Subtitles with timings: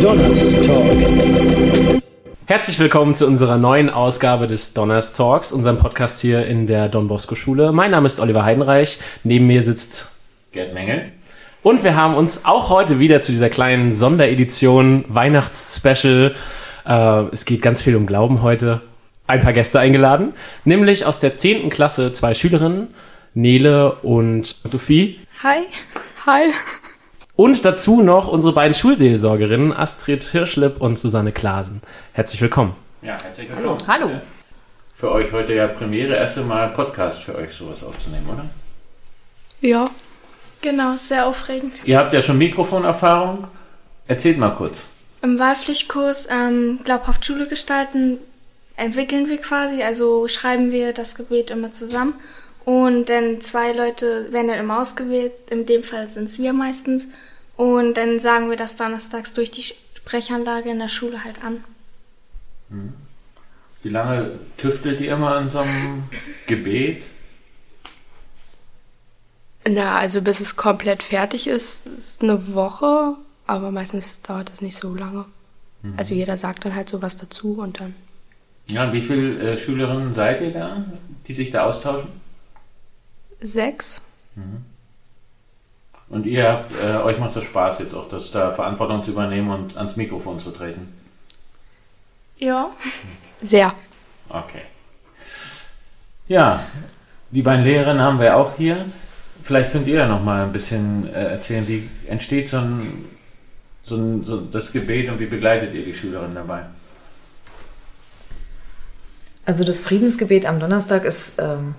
[0.00, 0.92] Donnerstalk.
[2.46, 7.08] Herzlich willkommen zu unserer neuen Ausgabe des Donners Talks, unserem Podcast hier in der Don
[7.08, 7.72] Bosco Schule.
[7.72, 9.00] Mein Name ist Oliver Heidenreich.
[9.24, 10.12] Neben mir sitzt
[10.52, 11.10] Gerd Mengel.
[11.64, 16.36] Und wir haben uns auch heute wieder zu dieser kleinen Sonderedition Weihnachtsspecial.
[16.86, 18.82] Äh, es geht ganz viel um Glauben heute.
[19.26, 20.34] Ein paar Gäste eingeladen,
[20.64, 21.70] nämlich aus der 10.
[21.70, 22.88] Klasse zwei Schülerinnen,
[23.34, 25.20] Nele und Sophie.
[25.42, 25.66] Hi.
[26.26, 26.52] Hi.
[27.36, 31.80] Und dazu noch unsere beiden Schulseelsorgerinnen, Astrid Hirschlipp und Susanne Klasen.
[32.12, 32.74] Herzlich willkommen.
[33.02, 33.78] Ja, herzlich willkommen.
[33.86, 34.08] Hallo.
[34.08, 34.20] Hallo.
[34.98, 38.44] Für euch heute ja Premiere, erste Mal Podcast für euch sowas aufzunehmen, oder?
[39.62, 39.86] Ja.
[40.60, 41.72] Genau, sehr aufregend.
[41.86, 43.46] Ihr habt ja schon Mikrofonerfahrung.
[44.06, 44.88] Erzählt mal kurz.
[45.22, 48.18] Im Wahlpflichtkurs ähm, Glaubhaft Schule gestalten
[48.76, 52.14] entwickeln wir quasi, also schreiben wir das Gebet immer zusammen.
[52.64, 57.08] Und dann zwei Leute werden dann immer ausgewählt, in dem Fall sind es wir meistens.
[57.56, 61.64] Und dann sagen wir das donnerstags durch die Sprechanlage in der Schule halt an.
[62.70, 62.92] Hm.
[63.82, 66.04] Wie lange tüftelt ihr immer an so einem
[66.46, 67.02] Gebet?
[69.66, 73.14] Na, also bis es komplett fertig ist, ist eine Woche,
[73.46, 75.24] aber meistens dauert das nicht so lange.
[75.82, 75.94] Mhm.
[75.96, 77.94] Also jeder sagt dann halt so was dazu und dann.
[78.66, 80.84] Ja, wie viele äh, Schülerinnen seid ihr da,
[81.26, 82.08] die sich da austauschen?
[83.40, 84.00] Sechs.
[84.36, 84.64] Mhm.
[86.10, 89.50] Und ihr habt, äh, euch macht das Spaß jetzt auch, das da Verantwortung zu übernehmen
[89.50, 90.92] und ans Mikrofon zu treten?
[92.38, 92.70] Ja,
[93.40, 93.72] sehr.
[94.28, 94.62] Okay.
[96.26, 96.64] Ja,
[97.30, 98.86] die beiden Lehrerinnen haben wir auch hier.
[99.44, 103.04] Vielleicht könnt ihr ja noch mal ein bisschen äh, erzählen, wie entsteht so ein,
[103.82, 106.62] so ein so das Gebet und wie begleitet ihr die Schülerinnen dabei?
[109.44, 111.74] Also das Friedensgebet am Donnerstag ist ähm,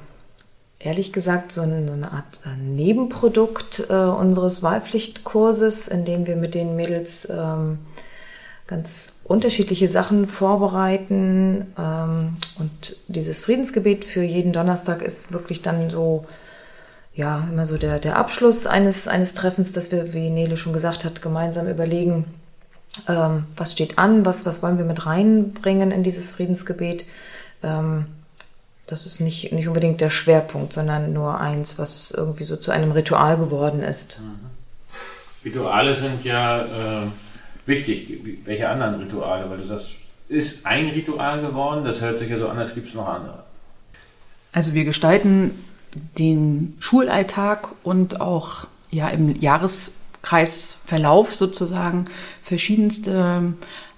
[0.84, 6.76] ehrlich gesagt so eine, Art äh, Nebenprodukt äh, unseres Wahlpflichtkurses, in dem wir mit den
[6.76, 7.80] Mädels ähm,
[8.68, 11.74] ganz unterschiedliche Sachen vorbereiten.
[11.78, 16.26] Ähm, und dieses Friedensgebet für jeden Donnerstag ist wirklich dann so,
[17.16, 21.06] ja, immer so der, der Abschluss eines, eines Treffens, dass wir, wie Nele schon gesagt
[21.06, 22.26] hat, gemeinsam überlegen,
[23.08, 27.06] ähm, was steht an, was, was wollen wir mit reinbringen in dieses Friedensgebet.
[28.92, 32.92] Das ist nicht, nicht unbedingt der Schwerpunkt, sondern nur eins, was irgendwie so zu einem
[32.92, 34.20] Ritual geworden ist.
[34.20, 34.50] Mhm.
[35.46, 37.08] Rituale sind ja äh,
[37.66, 38.20] wichtig.
[38.46, 39.50] Welche anderen Rituale?
[39.50, 39.92] Weil du sagst,
[40.28, 43.44] ist ein Ritual geworden, das hört sich ja so an, als gibt es noch andere.
[44.52, 45.52] Also wir gestalten
[46.18, 52.06] den Schulalltag und auch ja, im Jahreskreisverlauf sozusagen
[52.44, 53.54] verschiedenste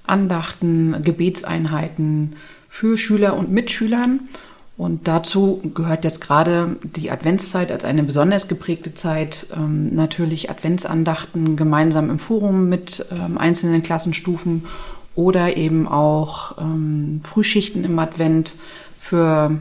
[0.05, 2.35] Andachten, Gebetseinheiten
[2.69, 4.29] für Schüler und Mitschülern.
[4.75, 11.55] Und dazu gehört jetzt gerade die Adventszeit als eine besonders geprägte Zeit, ähm, natürlich Adventsandachten
[11.55, 14.65] gemeinsam im Forum mit ähm, einzelnen Klassenstufen
[15.15, 18.55] oder eben auch ähm, Frühschichten im Advent
[18.97, 19.59] für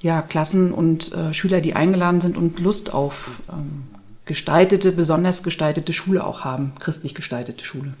[0.00, 3.84] ja, Klassen und äh, Schüler, die eingeladen sind und Lust auf ähm,
[4.24, 7.94] gestaltete, besonders gestaltete Schule auch haben, christlich gestaltete Schule.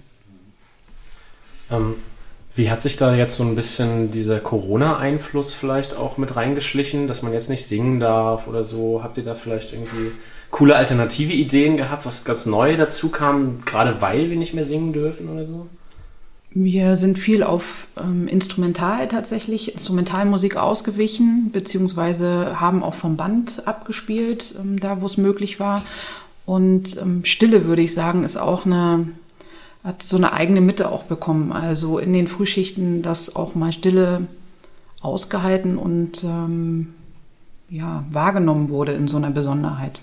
[2.54, 7.22] Wie hat sich da jetzt so ein bisschen dieser Corona-Einfluss vielleicht auch mit reingeschlichen, dass
[7.22, 9.02] man jetzt nicht singen darf oder so?
[9.02, 10.12] Habt ihr da vielleicht irgendwie
[10.50, 14.92] coole alternative Ideen gehabt, was ganz neu dazu kam, gerade weil wir nicht mehr singen
[14.92, 15.66] dürfen oder so?
[16.54, 24.54] Wir sind viel auf ähm, Instrumental tatsächlich, Instrumentalmusik ausgewichen, beziehungsweise haben auch vom Band abgespielt,
[24.60, 25.82] ähm, da wo es möglich war.
[26.44, 29.06] Und ähm, Stille, würde ich sagen, ist auch eine
[29.84, 31.52] hat so eine eigene Mitte auch bekommen.
[31.52, 34.26] Also in den Frühschichten das auch mal Stille
[35.00, 36.94] ausgehalten und ähm,
[37.68, 40.00] ja, wahrgenommen wurde in so einer Besonderheit.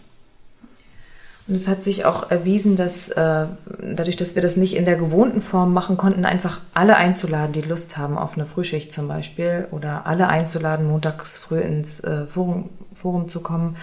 [1.47, 3.47] Und es hat sich auch erwiesen, dass äh,
[3.81, 7.62] dadurch, dass wir das nicht in der gewohnten Form machen konnten, einfach alle einzuladen, die
[7.62, 12.69] Lust haben auf eine Frühschicht zum Beispiel oder alle einzuladen, montags früh ins äh, Forum,
[12.94, 13.78] Forum zu kommen,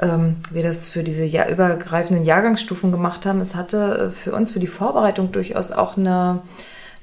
[0.00, 3.40] ähm, wir das für diese ja, übergreifenden Jahrgangsstufen gemacht haben.
[3.40, 6.40] Es hatte äh, für uns, für die Vorbereitung durchaus auch eine,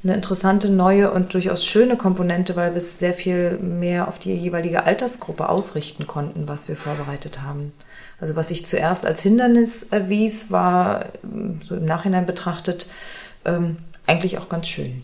[0.03, 4.33] eine interessante, neue und durchaus schöne Komponente, weil wir es sehr viel mehr auf die
[4.33, 7.73] jeweilige Altersgruppe ausrichten konnten, was wir vorbereitet haben.
[8.19, 12.89] Also was sich zuerst als Hindernis erwies, war ähm, so im Nachhinein betrachtet
[13.45, 15.03] ähm, eigentlich auch ganz schön.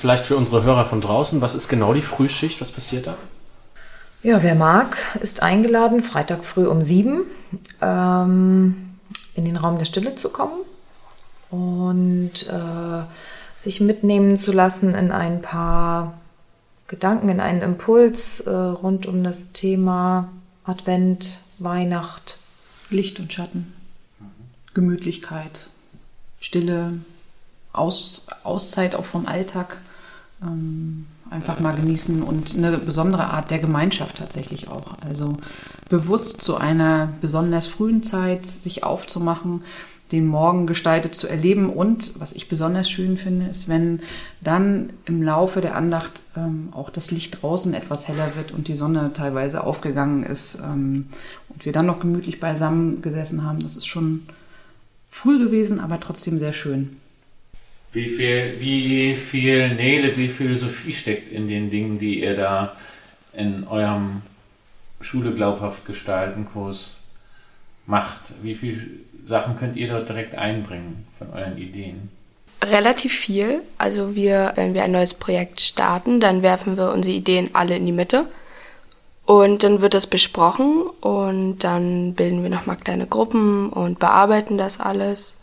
[0.00, 2.60] Vielleicht für unsere Hörer von draußen, was ist genau die Frühschicht?
[2.62, 3.16] Was passiert da?
[4.26, 7.20] Ja, wer mag, ist eingeladen, Freitag früh um sieben
[7.80, 8.96] ähm,
[9.36, 10.64] in den Raum der Stille zu kommen
[11.48, 13.04] und äh,
[13.56, 16.18] sich mitnehmen zu lassen in ein paar
[16.88, 20.28] Gedanken, in einen Impuls äh, rund um das Thema
[20.64, 22.38] Advent, Weihnacht.
[22.90, 23.74] Licht und Schatten,
[24.74, 25.68] Gemütlichkeit,
[26.40, 26.94] Stille,
[27.72, 29.76] Aus, Auszeit auch vom Alltag.
[30.42, 34.96] Ähm, einfach mal genießen und eine besondere Art der Gemeinschaft tatsächlich auch.
[35.06, 35.36] Also
[35.88, 39.62] bewusst zu einer besonders frühen Zeit sich aufzumachen,
[40.12, 44.00] den Morgen gestaltet zu erleben und was ich besonders schön finde, ist, wenn
[44.40, 48.76] dann im Laufe der Andacht ähm, auch das Licht draußen etwas heller wird und die
[48.76, 51.06] Sonne teilweise aufgegangen ist ähm,
[51.48, 53.58] und wir dann noch gemütlich beisammen gesessen haben.
[53.58, 54.22] Das ist schon
[55.08, 56.96] früh gewesen, aber trotzdem sehr schön.
[57.96, 62.76] Wie viel, wie viel Nele, wie viel Philosophie steckt in den Dingen, die ihr da
[63.32, 64.20] in eurem
[65.00, 67.00] Schule glaubhaft gestalten Kurs
[67.86, 68.20] macht?
[68.42, 68.82] Wie viele
[69.26, 72.10] Sachen könnt ihr dort direkt einbringen von euren Ideen?
[72.62, 73.62] Relativ viel.
[73.78, 77.86] Also wir, wenn wir ein neues Projekt starten, dann werfen wir unsere Ideen alle in
[77.86, 78.26] die Mitte.
[79.24, 84.80] Und dann wird das besprochen und dann bilden wir nochmal kleine Gruppen und bearbeiten das
[84.80, 85.34] alles.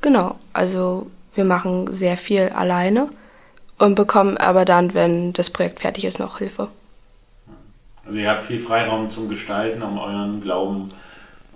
[0.00, 3.08] Genau, also wir machen sehr viel alleine
[3.78, 6.68] und bekommen aber dann, wenn das Projekt fertig ist, noch Hilfe.
[8.04, 10.88] Also ihr habt viel Freiraum zum Gestalten, um euren Glauben,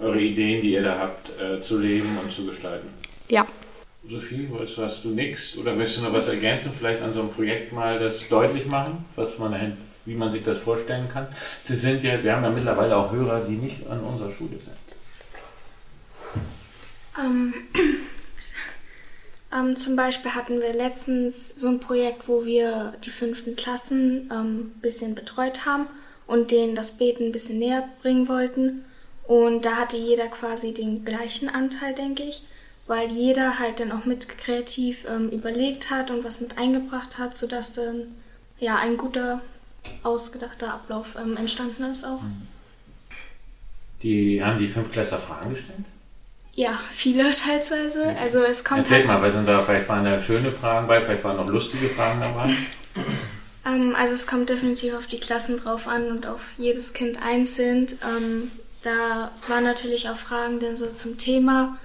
[0.01, 2.89] eure Ideen, die ihr da habt, äh, zu leben und zu gestalten.
[3.29, 3.45] Ja.
[4.09, 7.21] Sophie, weißt du, hast du nichts oder möchtest du noch was ergänzen, vielleicht an so
[7.21, 11.27] einem Projekt mal das deutlich machen, was man wie man sich das vorstellen kann?
[11.65, 14.77] Sie sind ja, wir haben ja mittlerweile auch Hörer, die nicht an unserer Schule sind.
[17.19, 17.55] Ähm,
[19.55, 24.39] ähm, zum Beispiel hatten wir letztens so ein Projekt, wo wir die fünften Klassen ein
[24.39, 25.87] ähm, bisschen betreut haben
[26.27, 28.85] und denen das Beten ein bisschen näher bringen wollten.
[29.27, 32.43] Und da hatte jeder quasi den gleichen Anteil, denke ich,
[32.87, 37.37] weil jeder halt dann auch mit kreativ ähm, überlegt hat und was mit eingebracht hat,
[37.37, 38.07] sodass dann
[38.59, 39.41] ja ein guter,
[40.03, 42.23] ausgedachter Ablauf ähm, entstanden ist auch.
[44.03, 45.87] Die haben die Fünftklässler Fragen gestellt?
[46.55, 48.15] Ja, viele teilweise.
[48.21, 51.03] Also es kommt Erzähl halt mal, weil sind da vielleicht waren da schöne Fragen bei,
[51.03, 52.51] vielleicht waren noch lustige Fragen dabei.
[53.65, 57.87] Ähm, also es kommt definitiv auf die Klassen drauf an und auf jedes Kind einzeln.
[58.03, 58.51] Ähm,
[58.83, 61.79] da waren natürlich auch Fragen denn so zum Thema.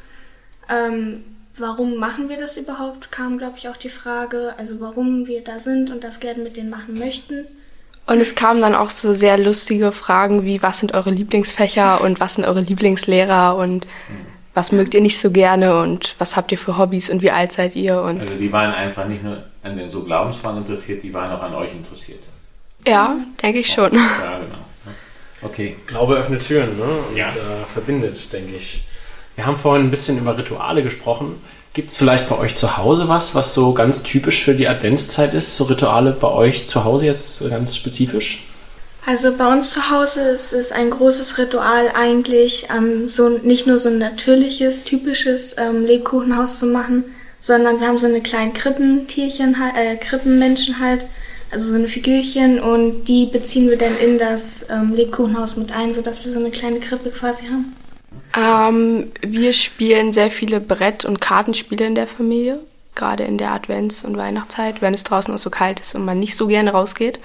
[0.69, 1.23] Ähm,
[1.55, 3.11] warum machen wir das überhaupt?
[3.11, 6.57] Kam, glaube ich, auch die Frage, also warum wir da sind und das gerne mit
[6.57, 7.45] denen machen möchten.
[8.07, 12.19] Und es kamen dann auch so sehr lustige Fragen wie, was sind eure Lieblingsfächer und
[12.19, 13.85] was sind eure Lieblingslehrer und
[14.57, 17.51] was mögt ihr nicht so gerne und was habt ihr für Hobbys und wie alt
[17.51, 18.01] seid ihr?
[18.01, 21.43] Und also die waren einfach nicht nur an den so Glaubensfragen interessiert, die waren auch
[21.43, 22.23] an euch interessiert.
[22.87, 23.93] Ja, denke ich schon.
[23.93, 24.95] Ja, genau.
[25.43, 25.75] Okay.
[25.85, 26.85] Glaube öffnet Türen ne?
[27.07, 27.29] und Ja.
[27.29, 28.87] äh, verbindet, denke ich.
[29.35, 31.39] Wir haben vorhin ein bisschen über Rituale gesprochen.
[31.75, 35.35] Gibt es vielleicht bei euch zu Hause was, was so ganz typisch für die Adventszeit
[35.35, 35.55] ist?
[35.55, 38.46] So Rituale bei euch zu Hause jetzt ganz spezifisch?
[39.07, 43.77] Also bei uns zu Hause ist es ein großes Ritual eigentlich, ähm, so nicht nur
[43.77, 47.05] so ein natürliches, typisches ähm, Lebkuchenhaus zu machen,
[47.39, 51.05] sondern wir haben so eine kleinen Krippentierchen, äh, Krippenmenschen halt,
[51.51, 55.93] also so eine Figürchen und die beziehen wir dann in das ähm, Lebkuchenhaus mit ein,
[55.93, 57.73] sodass wir so eine kleine Krippe quasi haben.
[58.35, 62.59] Ähm, wir spielen sehr viele Brett- und Kartenspiele in der Familie,
[62.93, 66.19] gerade in der Advents- und Weihnachtszeit, wenn es draußen auch so kalt ist und man
[66.19, 67.19] nicht so gerne rausgeht.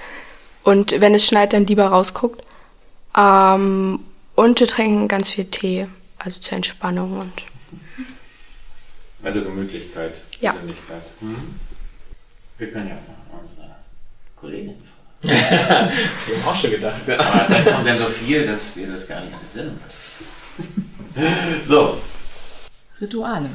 [0.63, 2.43] Und wenn es schneit, dann lieber rausguckt.
[3.17, 3.99] Ähm,
[4.35, 5.87] und wir trinken ganz viel Tee,
[6.17, 7.33] also zur Entspannung und
[9.23, 10.53] Also Gemütlichkeit, Ja.
[10.53, 11.03] Persönlichkeit.
[11.21, 11.59] Mhm.
[12.57, 13.75] Wir können ja mal unsere
[14.39, 14.75] Kollegin
[15.21, 15.91] fragen.
[16.27, 17.09] Ich habe auch schon gedacht.
[17.09, 19.79] Aber dann kommt ja so viel, dass wir das gar nicht besinnen.
[21.67, 21.97] so,
[23.01, 23.49] Rituale.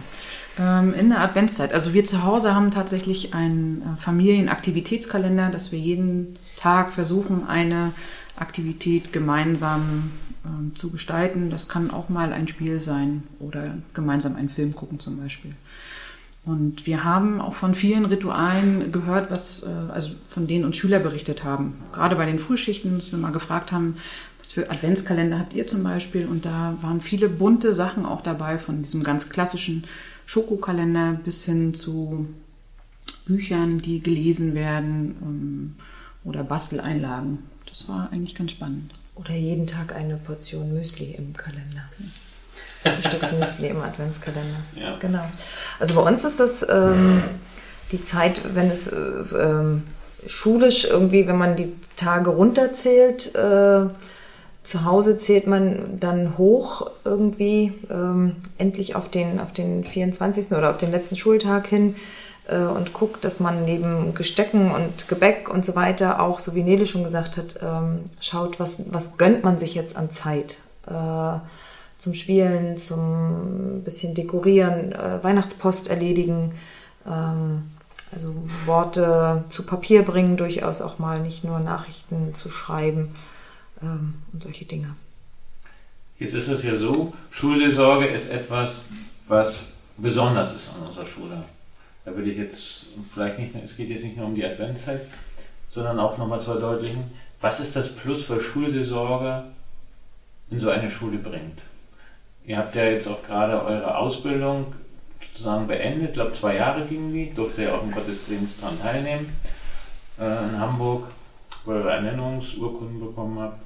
[0.59, 1.73] Ähm, in der Adventszeit.
[1.73, 7.93] Also wir zu Hause haben tatsächlich einen äh, Familienaktivitätskalender, dass wir jeden Tag versuchen, eine
[8.37, 10.11] Aktivität gemeinsam
[10.45, 11.51] ähm, zu gestalten.
[11.51, 15.55] Das kann auch mal ein Spiel sein oder gemeinsam einen Film gucken zum Beispiel.
[16.45, 20.99] Und wir haben auch von vielen Ritualen gehört, was, äh, also von denen uns Schüler
[20.99, 21.75] berichtet haben.
[21.93, 23.97] Gerade bei den Frühschichten, dass wir mal gefragt haben,
[24.39, 26.27] was für Adventskalender habt ihr zum Beispiel?
[26.27, 29.85] Und da waren viele bunte Sachen auch dabei, von diesem ganz klassischen
[30.27, 32.27] Schokokalender bis hin zu
[33.27, 35.75] Büchern, die gelesen werden ähm,
[36.29, 37.39] oder Basteleinlagen.
[37.67, 38.93] Das war eigentlich ganz spannend.
[39.15, 41.83] Oder jeden Tag eine Portion Müsli im Kalender.
[42.85, 44.61] Ein Stück Müsli im Adventskalender.
[44.77, 44.97] Ja.
[44.99, 45.25] Genau.
[45.81, 47.23] Also bei uns ist das ähm,
[47.91, 49.83] die Zeit, wenn es äh, ähm,
[50.27, 53.87] schulisch irgendwie, wenn man die Tage runterzählt, äh,
[54.63, 60.53] zu Hause zählt man dann hoch irgendwie ähm, endlich auf den, auf den 24.
[60.53, 61.97] oder auf den letzten Schultag hin
[62.49, 66.63] äh, und guckt, dass man neben Gestecken und Gebäck und so weiter auch, so wie
[66.63, 70.59] Nele schon gesagt hat, ähm, schaut, was, was gönnt man sich jetzt an Zeit.
[70.87, 71.39] äh,
[71.99, 76.55] zum Spielen, zum bisschen dekorieren, äh, Weihnachtspost erledigen,
[77.07, 77.65] ähm,
[78.13, 78.35] also
[78.67, 83.17] Worte zu Papier bringen, durchaus auch mal nicht nur Nachrichten zu schreiben
[83.83, 84.95] ähm, und solche Dinge.
[86.19, 88.87] Jetzt ist es ja so, Schulseelsorge ist etwas,
[89.27, 91.45] was besonders ist an unserer Schule.
[92.09, 95.03] Da will ich jetzt vielleicht nicht, es geht jetzt nicht nur um die Adventszeit,
[95.71, 97.05] sondern auch nochmal zu verdeutlichen,
[97.43, 99.45] was ist das Plus, was Schulseelsorge
[100.51, 101.61] in so eine Schule bringt.
[102.47, 104.73] Ihr habt ja jetzt auch gerade eure Ausbildung
[105.21, 109.37] sozusagen beendet, ich glaube zwei Jahre gingen die, durfte ja auch im Gottesdienst daran teilnehmen
[110.19, 111.09] äh, in Hamburg,
[111.67, 113.61] wo ihr Ernennungsurkunden bekommen habt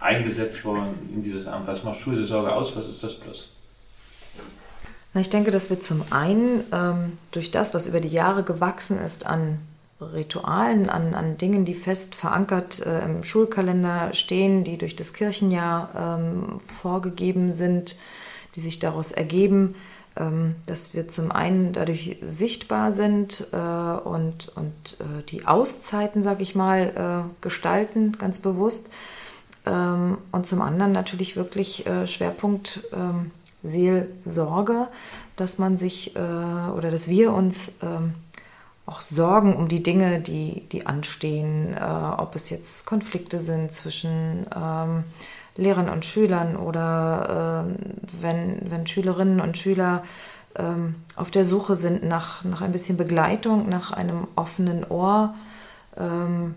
[0.00, 1.68] eingesetzt worden in dieses Amt?
[1.68, 2.74] Was macht Schulseelsorge aus?
[2.74, 3.52] Was ist das Plus?
[5.14, 8.98] Na, ich denke, dass wir zum einen ähm, durch das, was über die Jahre gewachsen
[8.98, 9.58] ist an
[10.00, 16.18] Ritualen, an, an Dingen, die fest verankert äh, im Schulkalender stehen, die durch das Kirchenjahr
[16.18, 17.96] ähm, vorgegeben sind,
[18.54, 19.74] die sich daraus ergeben,
[20.16, 26.40] ähm, dass wir zum einen dadurch sichtbar sind äh, und, und äh, die Auszeiten, sag
[26.40, 28.90] ich mal, äh, gestalten, ganz bewusst.
[29.66, 33.30] Ähm, und zum anderen natürlich wirklich äh, Schwerpunkt ähm,
[33.62, 34.88] Seelsorge,
[35.36, 38.14] dass man sich äh, oder dass wir uns ähm,
[38.86, 44.46] auch sorgen um die Dinge, die, die anstehen, äh, ob es jetzt Konflikte sind zwischen
[44.54, 45.04] ähm,
[45.56, 50.02] Lehrern und Schülern oder äh, wenn, wenn Schülerinnen und Schüler
[50.56, 55.34] ähm, auf der Suche sind nach, nach ein bisschen Begleitung, nach einem offenen Ohr,
[55.96, 56.54] ähm,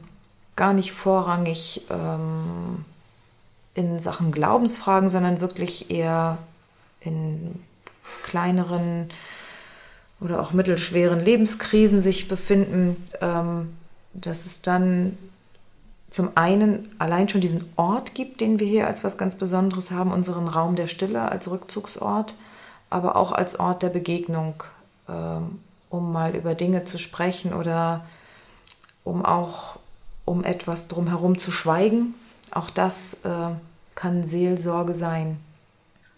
[0.55, 2.85] gar nicht vorrangig ähm,
[3.74, 6.38] in Sachen Glaubensfragen, sondern wirklich eher
[7.05, 7.63] in
[8.24, 9.09] kleineren
[10.19, 13.74] oder auch mittelschweren Lebenskrisen sich befinden, ähm,
[14.13, 15.17] dass es dann
[16.09, 20.12] zum einen allein schon diesen Ort gibt, den wir hier als was ganz Besonderes haben,
[20.12, 22.35] unseren Raum der Stille als Rückzugsort,
[22.89, 24.63] aber auch als Ort der Begegnung,
[25.09, 25.59] ähm,
[25.89, 28.05] um mal über Dinge zu sprechen oder
[29.03, 29.77] um auch
[30.24, 32.15] um etwas drumherum zu schweigen,
[32.51, 33.50] auch das äh,
[33.93, 35.38] kann Seelsorge sein.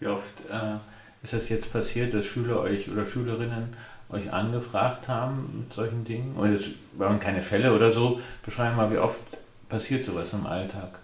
[0.00, 0.76] Wie oft äh,
[1.22, 3.74] ist das jetzt passiert, dass Schüler euch oder Schülerinnen
[4.10, 6.36] euch angefragt haben mit solchen Dingen?
[6.36, 8.20] Und es waren keine Fälle oder so.
[8.44, 9.18] Beschreiben mal, wie oft
[9.68, 10.98] passiert sowas im Alltag?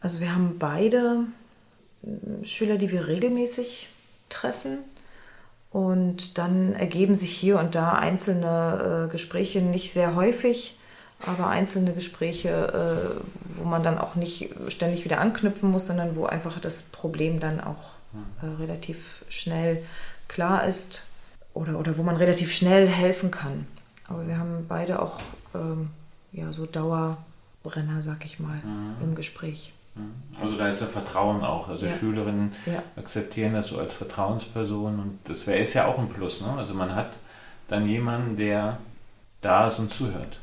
[0.00, 1.24] Also wir haben beide
[2.02, 3.88] äh, Schüler, die wir regelmäßig
[4.28, 4.78] treffen.
[5.70, 10.78] Und dann ergeben sich hier und da einzelne äh, Gespräche nicht sehr häufig
[11.26, 16.26] aber einzelne Gespräche, äh, wo man dann auch nicht ständig wieder anknüpfen muss, sondern wo
[16.26, 17.97] einfach das Problem dann auch
[18.42, 19.82] äh, relativ schnell
[20.28, 21.06] klar ist
[21.54, 23.66] oder, oder wo man relativ schnell helfen kann.
[24.06, 25.18] Aber wir haben beide auch
[25.54, 25.90] ähm,
[26.32, 28.96] ja, so Dauerbrenner, sag ich mal, mhm.
[29.02, 29.72] im Gespräch.
[29.94, 30.14] Mhm.
[30.40, 31.68] Also da ist ja Vertrauen auch.
[31.68, 31.94] Also ja.
[31.94, 32.82] Schülerinnen ja.
[32.96, 36.40] akzeptieren das so als Vertrauensperson und das wäre ist ja auch ein Plus.
[36.40, 36.52] Ne?
[36.56, 37.12] Also man hat
[37.68, 38.78] dann jemanden, der
[39.40, 40.38] da ist und zuhört.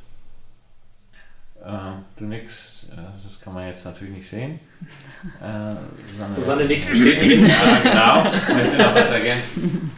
[1.66, 1.70] Äh,
[2.18, 4.60] du nix, äh, das kann man jetzt natürlich nicht sehen.
[5.42, 5.74] Äh,
[6.12, 7.48] Susanne, Susanne nickt bestätigen.
[7.48, 8.32] ja, genau.
[8.32, 9.92] Ich möchte noch was ergänzen.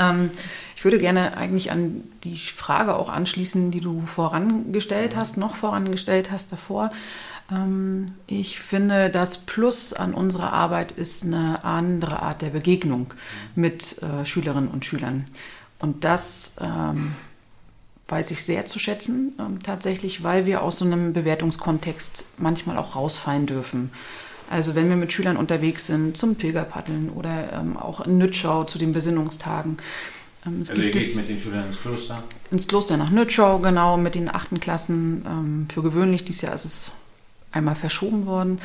[0.00, 0.30] Ähm,
[0.74, 6.32] ich würde gerne eigentlich an die Frage auch anschließen, die du vorangestellt hast, noch vorangestellt
[6.32, 6.90] hast davor.
[7.52, 13.14] Ähm, ich finde, das Plus an unserer Arbeit ist eine andere Art der Begegnung
[13.54, 15.26] mit äh, Schülerinnen und Schülern.
[15.78, 17.12] Und das ähm,
[18.08, 22.96] weiß ich sehr zu schätzen, ähm, tatsächlich, weil wir aus so einem Bewertungskontext manchmal auch
[22.96, 23.90] rausfallen dürfen.
[24.50, 28.78] Also wenn wir mit Schülern unterwegs sind zum Pilgerpaddeln oder ähm, auch in Nützschau zu
[28.78, 29.78] den Besinnungstagen.
[30.46, 32.24] Ähm, es also ihr geht mit den Schülern ins Kloster?
[32.50, 35.24] Ins Kloster nach Nützschau, genau, mit den achten Klassen.
[35.26, 36.92] Ähm, für gewöhnlich, dieses Jahr ist es
[37.52, 38.60] einmal verschoben worden.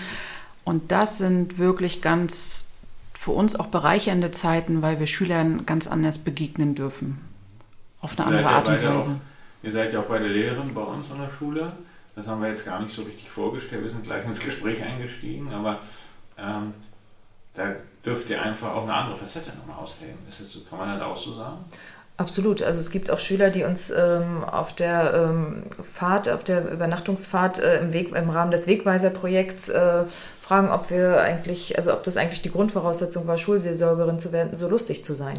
[0.66, 2.66] Und das sind wirklich ganz
[3.14, 7.20] für uns auch bereichernde Zeiten, weil wir Schülern ganz anders begegnen dürfen.
[8.02, 9.22] Auf eine andere Art und Weise.
[9.62, 11.74] Ihr seid ja auch beide Lehrerin bei uns an der Schule.
[12.16, 13.84] Das haben wir jetzt gar nicht so richtig vorgestellt.
[13.84, 15.80] Wir sind gleich ins Gespräch eingestiegen, aber
[16.38, 16.74] ähm,
[17.54, 17.76] da
[18.06, 20.18] dürft ihr einfach auch eine andere Facette nochmal ausleben.
[20.28, 21.66] Ist das so, kann man das auch so sagen?
[22.18, 22.62] Absolut.
[22.62, 27.60] Also es gibt auch Schüler, die uns ähm, auf der ähm, Fahrt, auf der Übernachtungsfahrt
[27.60, 30.04] äh, im, Weg, im Rahmen des Wegweiserprojekts äh,
[30.50, 34.68] fragen, ob wir eigentlich, also ob das eigentlich die Grundvoraussetzung war, Schulseelsorgerin zu werden, so
[34.68, 35.36] lustig zu sein.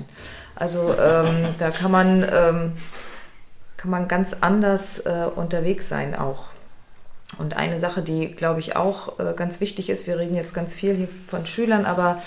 [0.54, 2.72] Also ähm, da kann man ähm,
[3.76, 6.44] kann man ganz anders äh, unterwegs sein auch.
[7.38, 10.74] Und eine Sache, die, glaube ich, auch äh, ganz wichtig ist, wir reden jetzt ganz
[10.74, 12.22] viel hier von Schülern, aber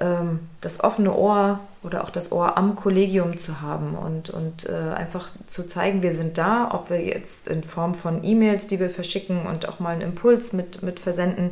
[0.00, 4.94] ähm, das offene Ohr oder auch das Ohr am Kollegium zu haben und, und äh,
[4.94, 8.90] einfach zu zeigen, wir sind da, ob wir jetzt in Form von E-Mails, die wir
[8.90, 11.50] verschicken und auch mal einen Impuls mit, mit versenden,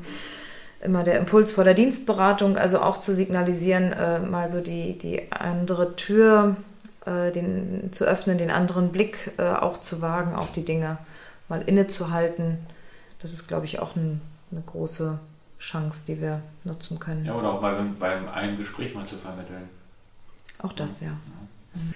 [0.83, 5.31] immer der Impuls vor der Dienstberatung, also auch zu signalisieren, äh, mal so die, die
[5.33, 6.57] andere Tür
[7.07, 10.99] äh, den, zu öffnen, den anderen Blick äh, auch zu wagen auf die Dinge,
[11.49, 12.59] mal innezuhalten.
[13.21, 14.21] Das ist, glaube ich, auch ein,
[14.51, 15.19] eine große
[15.59, 17.25] Chance, die wir nutzen können.
[17.25, 19.69] Ja, oder auch mal beim, beim einen Gespräch mal zu vermitteln.
[20.59, 21.11] Auch das, ja.
[21.75, 21.95] Mhm.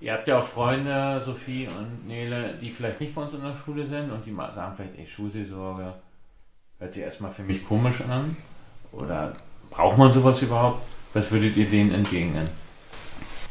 [0.00, 3.54] Ihr habt ja auch Freunde, Sophie und Nele, die vielleicht nicht bei uns in der
[3.54, 5.92] Schule sind und die sagen vielleicht, ey, Schulseelsorge
[6.80, 8.36] hört sich erstmal für mich komisch an.
[8.90, 9.36] Oder
[9.70, 10.82] braucht man sowas überhaupt?
[11.14, 12.48] Was würdet ihr denen entgegnen?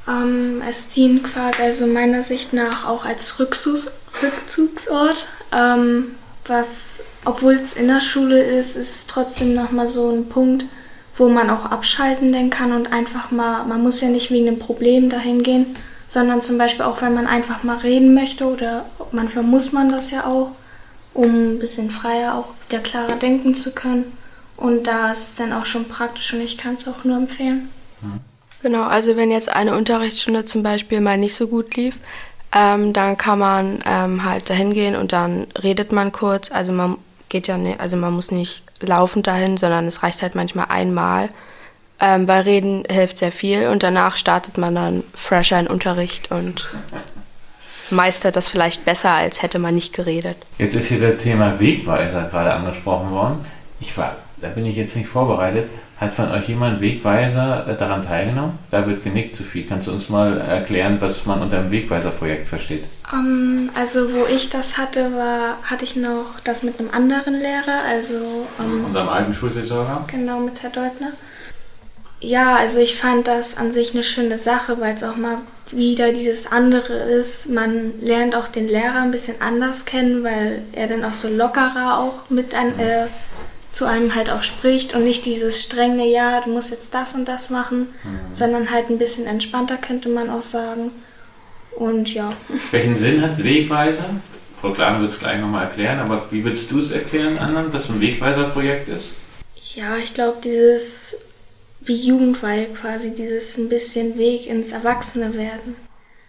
[0.07, 3.91] Ähm, es dient quasi, also meiner Sicht nach, auch als Rückzugs
[4.23, 5.27] Rückzugsort.
[5.53, 10.65] Ähm, was, obwohl es in der Schule ist, ist trotzdem nochmal so ein Punkt,
[11.15, 14.57] wo man auch abschalten denn kann und einfach mal, man muss ja nicht wegen einem
[14.57, 15.75] Problem dahin gehen,
[16.07, 20.09] sondern zum Beispiel auch, wenn man einfach mal reden möchte oder manchmal muss man das
[20.09, 20.53] ja auch,
[21.13, 24.17] um ein bisschen freier, auch wieder klarer denken zu können.
[24.57, 27.69] Und da ist dann auch schon praktisch und ich kann es auch nur empfehlen.
[28.61, 31.97] Genau, also wenn jetzt eine Unterrichtsstunde zum Beispiel mal nicht so gut lief,
[32.51, 36.51] ähm, dann kann man ähm, halt dahin gehen und dann redet man kurz.
[36.51, 36.97] Also man
[37.29, 41.29] geht ja nicht, also man muss nicht laufend dahin, sondern es reicht halt manchmal einmal.
[42.01, 46.69] Ähm, weil Reden hilft sehr viel und danach startet man dann fresher in Unterricht und
[47.91, 50.37] meistert das vielleicht besser, als hätte man nicht geredet.
[50.57, 53.45] Jetzt ist hier das Thema Wegweiser gerade angesprochen worden.
[53.79, 55.69] Ich war, da bin ich jetzt nicht vorbereitet.
[55.99, 58.57] Hat von euch jemand Wegweiser äh, daran teilgenommen?
[58.71, 59.65] Da wird genickt, Sophie.
[59.67, 62.85] Kannst du uns mal erklären, was man unter einem Wegweiser-Projekt versteht?
[63.11, 67.33] Um, ähm, also wo ich das hatte, war, hatte ich noch das mit einem anderen
[67.33, 68.15] Lehrer, also
[68.59, 70.05] um, unserem alten Schulseelsorger.
[70.07, 71.11] Genau, mit Herr Deutner.
[72.21, 75.37] Ja, also ich fand das an sich eine schöne Sache, weil es auch mal
[75.71, 77.49] wieder dieses andere ist.
[77.49, 81.99] Man lernt auch den Lehrer ein bisschen anders kennen, weil er dann auch so lockerer
[81.99, 83.07] auch mit ein, äh,
[83.69, 87.27] zu einem halt auch spricht und nicht dieses strenge, ja, du musst jetzt das und
[87.27, 88.33] das machen, mhm.
[88.35, 90.91] sondern halt ein bisschen entspannter, könnte man auch sagen.
[91.75, 92.33] Und ja.
[92.71, 94.15] Welchen Sinn hat Wegweiser?
[94.59, 97.89] Frau Klane wird es gleich nochmal erklären, aber wie würdest du es erklären, anderen, was
[97.89, 99.09] ein Wegweiser-Projekt ist?
[99.75, 101.28] Ja, ich glaube, dieses
[101.81, 105.75] wie Jugendweihe quasi, dieses ein bisschen Weg ins Erwachsene werden.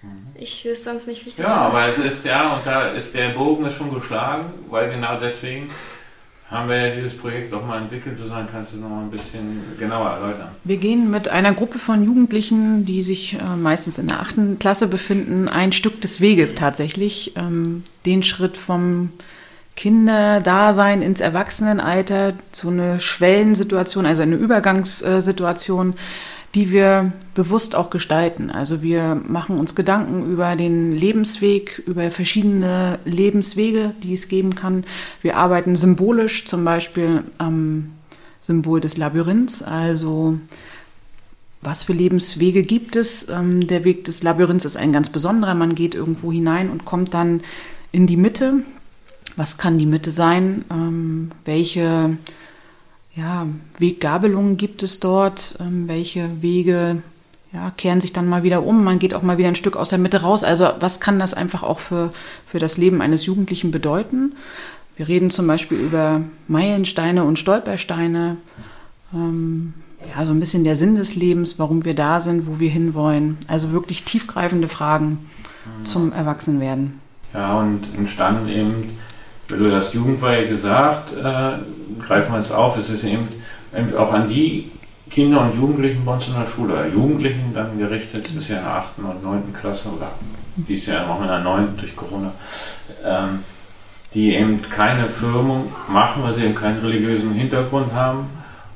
[0.03, 0.29] Mhm.
[0.35, 3.15] Ich wüsste sonst nicht, wie ich das Ja, aber es ist ja, und da ist
[3.15, 5.69] der Bogen ist schon geschlagen, weil genau deswegen
[6.51, 8.19] haben wir ja dieses Projekt auch mal entwickelt.
[8.19, 10.49] Susanne, kannst du noch mal ein bisschen genauer erläutern?
[10.65, 14.89] Wir gehen mit einer Gruppe von Jugendlichen, die sich äh, meistens in der achten Klasse
[14.89, 17.37] befinden, ein Stück des Weges tatsächlich.
[17.37, 19.13] Ähm, den Schritt vom
[19.81, 25.95] Kinderdasein ins Erwachsenenalter, so eine Schwellensituation, also eine Übergangssituation,
[26.55, 28.51] die wir bewusst auch gestalten.
[28.51, 34.85] Also wir machen uns Gedanken über den Lebensweg, über verschiedene Lebenswege, die es geben kann.
[35.23, 37.93] Wir arbeiten symbolisch zum Beispiel am
[38.43, 40.39] Symbol des Labyrinths, also
[41.63, 43.31] was für Lebenswege gibt es?
[43.31, 45.55] Ähm, der Weg des Labyrinths ist ein ganz besonderer.
[45.55, 47.41] Man geht irgendwo hinein und kommt dann
[47.93, 48.63] in die Mitte.
[49.41, 50.67] Was kann die Mitte sein?
[50.71, 52.19] Ähm, welche
[53.17, 53.47] ja,
[53.79, 57.03] Weggabelungen gibt es dort, ähm, welche Wege
[57.51, 59.89] ja, kehren sich dann mal wieder um, man geht auch mal wieder ein Stück aus
[59.89, 60.45] der Mitte raus.
[60.45, 62.13] Also was kann das einfach auch für,
[62.47, 64.35] für das Leben eines Jugendlichen bedeuten?
[64.97, 68.37] Wir reden zum Beispiel über Meilensteine und Stolpersteine,
[69.15, 69.73] ähm,
[70.15, 73.39] ja, so ein bisschen der Sinn des Lebens, warum wir da sind, wo wir hinwollen.
[73.49, 75.31] Also wirklich tiefgreifende Fragen
[75.85, 77.01] zum Erwachsenwerden.
[77.33, 78.99] Ja, und entstanden eben,
[79.57, 83.29] du hast Jugendweihe gesagt, äh, greifen wir jetzt auf, es ist eben
[83.97, 84.71] auch an die
[85.11, 88.65] Kinder und Jugendlichen bei uns in der Schule, oder Jugendlichen dann gerichtet, ist ja in
[88.65, 88.99] der 8.
[88.99, 89.55] und 9.
[89.61, 90.13] Klasse oder
[90.57, 91.77] dies Jahr auch in der 9.
[91.77, 92.33] durch Corona,
[93.05, 93.41] ähm,
[94.15, 98.27] die eben keine Firmung machen, weil sie eben keinen religiösen Hintergrund haben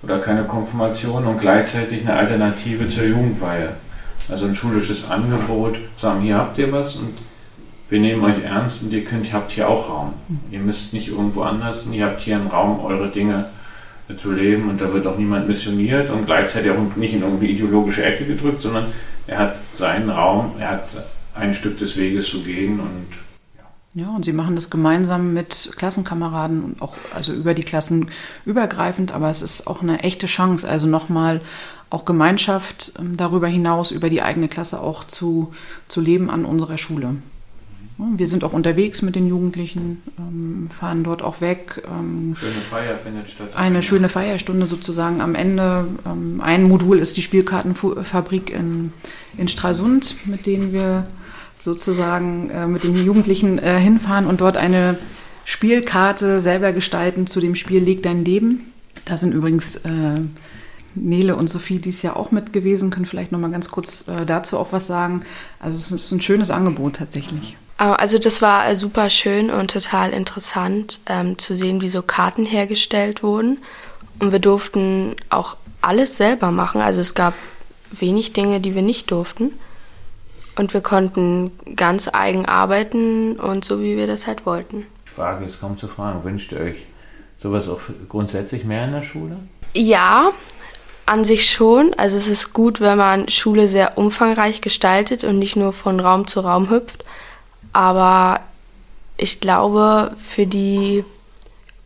[0.03, 3.71] oder keine Konfirmation und gleichzeitig eine Alternative zur Jugendweihe.
[4.29, 7.17] Also ein schulisches Angebot, sagen, hier habt ihr was und
[7.89, 10.15] wir nehmen euch ernst und ihr könnt, habt hier auch Raum.
[10.51, 13.51] Ihr müsst nicht irgendwo anders, ihr habt hier einen Raum, eure Dinge
[14.21, 18.05] zu leben und da wird auch niemand missioniert und gleichzeitig auch nicht in irgendwie ideologische
[18.05, 18.87] Ecke gedrückt, sondern
[19.27, 20.89] er hat seinen Raum, er hat
[21.35, 23.07] ein Stück des Weges zu gehen und
[23.97, 28.11] ja, und sie machen das gemeinsam mit Klassenkameraden und auch also über die Klassen
[28.45, 31.41] übergreifend, aber es ist auch eine echte Chance, also nochmal
[31.91, 35.55] auch Gemeinschaft ähm, darüber hinaus, über die eigene Klasse auch zu,
[35.87, 37.15] zu leben an unserer Schule.
[37.97, 41.87] Wir sind auch unterwegs mit den Jugendlichen, ähm, fahren dort auch weg.
[41.87, 43.51] Ähm, schöne Feier findet statt.
[43.55, 45.87] Eine schöne Feierstunde sozusagen am Ende.
[46.05, 48.93] Ähm, ein Modul ist die Spielkartenfabrik in,
[49.39, 51.05] in Stralsund, mit denen wir
[51.57, 54.99] sozusagen äh, mit den Jugendlichen äh, hinfahren und dort eine
[55.45, 58.73] Spielkarte selber gestalten zu dem Spiel Leg dein Leben.
[59.05, 60.21] Da sind übrigens äh,
[60.97, 64.59] Nele und Sophie dies Jahr auch mit gewesen, können vielleicht noch mal ganz kurz dazu
[64.59, 65.23] auch was sagen.
[65.59, 67.57] Also es ist ein schönes Angebot tatsächlich.
[67.77, 73.23] Also das war super schön und total interessant ähm, zu sehen, wie so Karten hergestellt
[73.23, 73.59] wurden.
[74.21, 76.81] Und wir durften auch alles selber machen.
[76.81, 77.35] Also es gab
[77.91, 79.53] wenig Dinge, die wir nicht durften.
[80.57, 84.87] Und wir konnten ganz eigen arbeiten und so, wie wir das halt wollten.
[85.07, 86.23] Die Frage ist kaum zu fragen.
[86.23, 86.77] Wünscht ihr euch
[87.39, 89.37] sowas auch grundsätzlich mehr in der Schule?
[89.73, 90.31] Ja,
[91.07, 91.93] an sich schon.
[91.95, 96.29] Also es ist gut, wenn man Schule sehr umfangreich gestaltet und nicht nur von Raum
[96.29, 97.05] zu Raum hüpft.
[97.75, 98.41] Aber
[99.17, 101.05] ich glaube, für die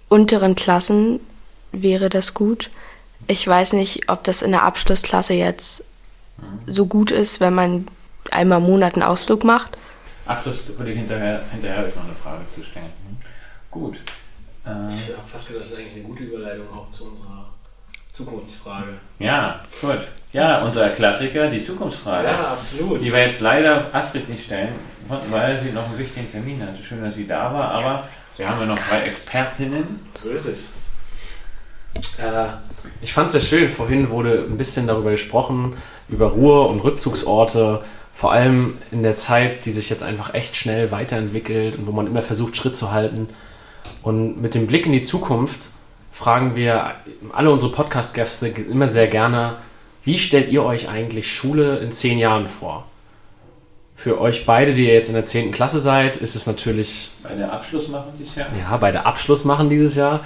[0.09, 1.19] unteren Klassen
[1.73, 2.71] wäre das gut.
[3.27, 5.85] Ich weiß nicht, ob das in der Abschlussklasse jetzt
[6.67, 7.89] so gut ist, wenn man
[8.31, 9.77] einmal im Monat einen Ausflug macht.
[10.27, 12.85] Abschluss würde ich hinterher, hinterher euch noch eine Frage zu stellen.
[12.85, 13.17] Hm.
[13.71, 13.97] Gut.
[14.67, 17.49] Äh, ich habe fast gedacht, das ist eigentlich eine gute Überleitung auch zu unserer
[18.19, 18.95] Zukunftsfrage.
[19.21, 20.01] Ja, gut.
[20.33, 22.27] Ja, unser Klassiker, die Zukunftsfrage.
[22.27, 23.01] Ja, absolut.
[23.01, 24.75] Die wir jetzt leider Astrid nicht stellen
[25.09, 26.83] konnten, weil sie noch einen wichtigen Termin hatte.
[26.83, 30.01] Schön, dass sie da war, aber wir haben ja noch drei Expertinnen.
[30.15, 30.75] So ist es.
[32.19, 32.49] Äh,
[33.01, 33.71] ich fand es sehr schön.
[33.71, 35.77] Vorhin wurde ein bisschen darüber gesprochen,
[36.09, 37.85] über Ruhe- und Rückzugsorte.
[38.17, 42.09] Vor allem in der Zeit, die sich jetzt einfach echt schnell weiterentwickelt und wo man
[42.09, 43.29] immer versucht, Schritt zu halten.
[44.03, 45.71] Und mit dem Blick in die Zukunft
[46.19, 46.97] fragen wir
[47.33, 49.55] alle unsere Podcast-Gäste immer sehr gerne,
[50.03, 52.89] wie stellt ihr euch eigentlich Schule in zehn Jahren vor?
[53.95, 55.53] Für euch beide, die ihr jetzt in der 10.
[55.53, 57.11] Klasse seid, ist es natürlich.
[57.23, 58.49] Bei der Abschluss machen dieses Jahr?
[58.59, 60.25] Ja, bei der Abschluss machen dieses Jahr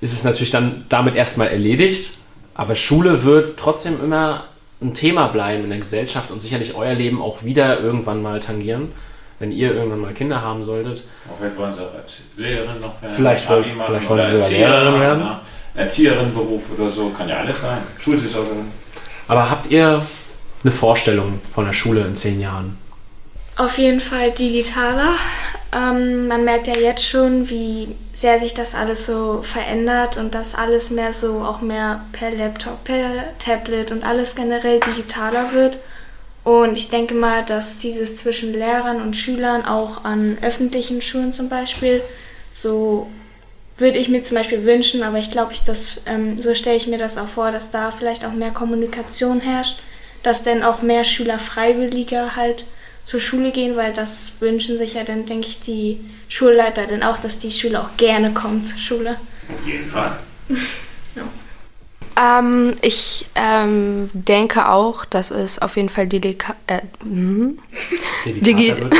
[0.00, 2.18] ist es natürlich dann damit erstmal erledigt.
[2.54, 4.44] Aber Schule wird trotzdem immer
[4.80, 8.92] ein Thema bleiben in der Gesellschaft und sicherlich euer Leben auch wieder irgendwann mal tangieren
[9.38, 11.04] wenn ihr irgendwann mal Kinder haben solltet.
[11.38, 13.14] Vielleicht wollen sie auch als Lehrerin noch werden.
[13.14, 15.28] Vielleicht, wollt, vielleicht wollen sie sogar Lehrerin werden.
[15.74, 17.78] Erzieherinnenberuf oder so, kann ja alles sein.
[17.98, 18.70] Schulsaison.
[19.26, 20.06] Aber habt ihr
[20.62, 22.76] eine Vorstellung von der Schule in zehn Jahren?
[23.56, 25.14] Auf jeden Fall digitaler.
[25.72, 30.54] Ähm, man merkt ja jetzt schon, wie sehr sich das alles so verändert und dass
[30.54, 35.76] alles mehr so auch mehr per Laptop, per Tablet und alles generell digitaler wird.
[36.44, 41.48] Und ich denke mal, dass dieses zwischen Lehrern und Schülern auch an öffentlichen Schulen zum
[41.48, 42.02] Beispiel,
[42.52, 43.10] so
[43.78, 46.86] würde ich mir zum Beispiel wünschen, aber ich glaube, ich das, ähm, so stelle ich
[46.86, 49.78] mir das auch vor, dass da vielleicht auch mehr Kommunikation herrscht,
[50.22, 52.66] dass dann auch mehr Schüler freiwilliger halt
[53.04, 57.16] zur Schule gehen, weil das wünschen sich ja dann, denke ich, die Schulleiter dann auch,
[57.16, 59.16] dass die Schüler auch gerne kommen zur Schule.
[59.48, 60.18] Auf jeden Fall.
[62.16, 67.58] Ähm, ich ähm, denke auch, dass es auf jeden Fall delika äh, hm?
[68.26, 68.94] Digi wird.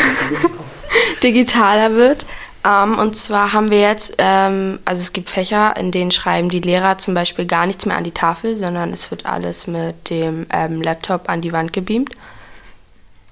[1.22, 2.24] digitaler wird.
[2.66, 6.60] Ähm, und zwar haben wir jetzt, ähm, also es gibt Fächer, in denen schreiben die
[6.60, 10.46] Lehrer zum Beispiel gar nichts mehr an die Tafel, sondern es wird alles mit dem
[10.50, 12.14] ähm, Laptop an die Wand gebeamt.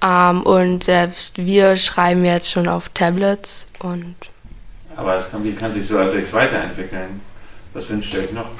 [0.02, 4.16] Ähm, und selbst wir schreiben jetzt schon auf Tablets und.
[4.96, 7.20] Aber das kann, wie kann sich so als sechs weiterentwickeln?
[7.72, 8.50] Was wünscht ihr euch noch?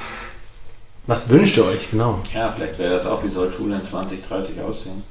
[1.05, 2.21] Was wünscht ihr euch, genau?
[2.33, 5.03] Ja, vielleicht wäre das auch, wie soll Schule in 2030 aussehen?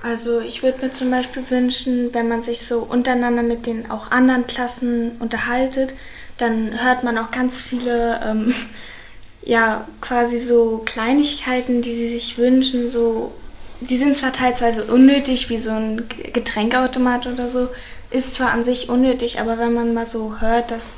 [0.00, 4.12] Also ich würde mir zum Beispiel wünschen, wenn man sich so untereinander mit den auch
[4.12, 5.92] anderen Klassen unterhaltet,
[6.36, 8.54] dann hört man auch ganz viele, ähm,
[9.42, 13.32] ja, quasi so Kleinigkeiten, die sie sich wünschen, so,
[13.80, 17.68] die sind zwar teilweise unnötig, wie so ein Getränkautomat oder so,
[18.10, 20.94] ist zwar an sich unnötig, aber wenn man mal so hört, dass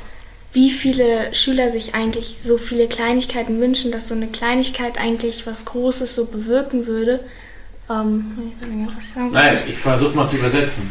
[0.52, 5.64] wie viele Schüler sich eigentlich so viele Kleinigkeiten wünschen, dass so eine Kleinigkeit eigentlich was
[5.64, 7.20] Großes so bewirken würde.
[7.88, 8.52] Ähm,
[9.32, 10.90] Nein, ich versuche mal zu übersetzen.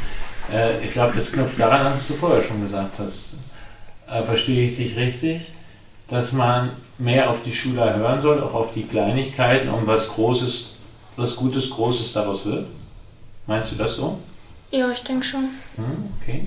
[0.52, 3.36] Äh, ich glaube, das knüpft daran an, was du vorher schon gesagt hast.
[4.10, 5.52] Äh, verstehe ich dich richtig?
[6.10, 10.74] Dass man mehr auf die Schüler hören soll, auch auf die Kleinigkeiten, um was Großes,
[11.18, 12.66] was Gutes, Großes daraus wird?
[13.46, 14.20] Meinst du das so?
[14.72, 15.50] Ja, ich denke schon.
[15.76, 16.46] Hm, okay.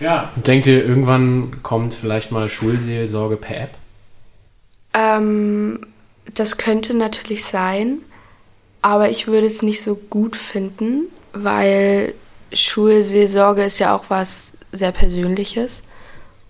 [0.00, 0.32] Ja.
[0.36, 3.70] Denkt ihr, irgendwann kommt vielleicht mal Schulseelsorge per App?
[4.94, 5.86] Ähm,
[6.34, 7.98] das könnte natürlich sein,
[8.80, 12.14] aber ich würde es nicht so gut finden, weil
[12.52, 15.82] Schulseelsorge ist ja auch was sehr Persönliches.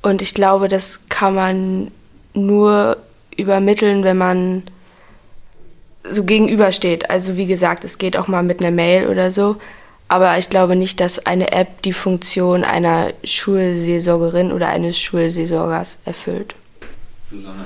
[0.02, 1.90] Und ich glaube, das kann man
[2.34, 2.96] nur
[3.36, 4.62] übermitteln, wenn man
[6.08, 7.10] so gegenübersteht.
[7.10, 9.56] Also wie gesagt, es geht auch mal mit einer Mail oder so.
[10.12, 16.54] Aber ich glaube nicht, dass eine App die Funktion einer Schulseelsorgerin oder eines Schulseelsorgers erfüllt.
[17.30, 17.64] Susanne.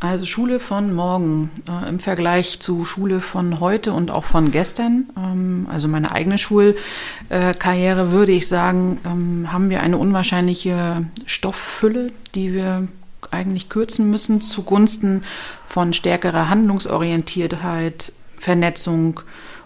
[0.00, 5.10] Also Schule von morgen äh, im Vergleich zu Schule von heute und auch von gestern,
[5.14, 12.12] ähm, also meine eigene Schulkarriere, äh, würde ich sagen, ähm, haben wir eine unwahrscheinliche Stofffülle,
[12.34, 12.88] die wir
[13.30, 15.20] eigentlich kürzen müssen zugunsten
[15.64, 19.20] von stärkerer Handlungsorientiertheit, Vernetzung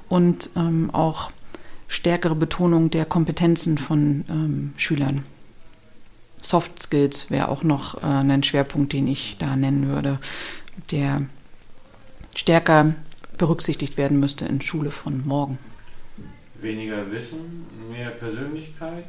[0.08, 1.30] und ähm, auch
[1.90, 5.24] stärkere Betonung der Kompetenzen von ähm, Schülern.
[6.40, 10.18] Soft Skills wäre auch noch äh, ein Schwerpunkt, den ich da nennen würde,
[10.92, 11.22] der
[12.34, 12.94] stärker
[13.36, 15.58] berücksichtigt werden müsste in Schule von morgen.
[16.60, 19.06] Weniger Wissen, mehr Persönlichkeit.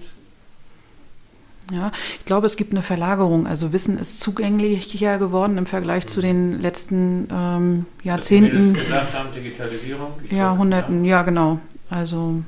[1.71, 3.45] Ja, ich glaube, es gibt eine Verlagerung.
[3.45, 8.75] Also Wissen ist zugänglicher geworden im Vergleich zu den letzten ähm, Jahrzehnten.
[9.13, 10.13] Haben, Digitalisierung.
[10.31, 11.17] Jahrhunderten, ja.
[11.17, 11.59] ja genau.
[11.89, 12.41] Also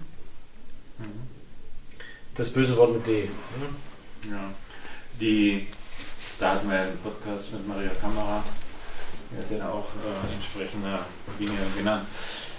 [2.35, 3.29] das böse Wort mit D.
[4.29, 4.49] Ja.
[5.19, 5.67] Die,
[6.39, 8.43] da hatten wir ja einen Podcast mit Maria Kamera.
[9.31, 10.99] Die hat ja auch äh, entsprechende
[11.39, 12.05] Dinge genannt.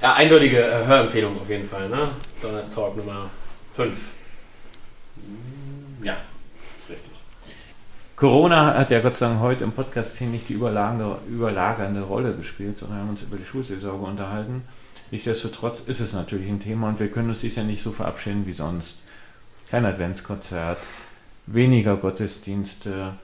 [0.03, 2.11] Ja, eindeutige äh, Hörempfehlung auf jeden Fall, ne?
[2.43, 3.31] Donnerstalk Nummer
[3.77, 3.93] 5.
[5.17, 6.17] Mm, ja,
[6.79, 7.13] ist richtig.
[8.17, 12.35] Corona hat ja Gott sei Dank heute im Podcast hier nicht die überlagernde, überlagernde Rolle
[12.35, 14.63] gespielt, sondern wir haben uns über die Schulseelsorge unterhalten.
[15.11, 18.47] Nichtsdestotrotz ist es natürlich ein Thema und wir können uns dies ja nicht so verabschieden
[18.47, 18.99] wie sonst.
[19.75, 20.79] Kein Adventskonzert,
[21.47, 23.15] weniger Gottesdienste,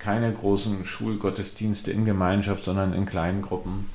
[0.00, 3.88] keine großen Schulgottesdienste in Gemeinschaft, sondern in kleinen Gruppen.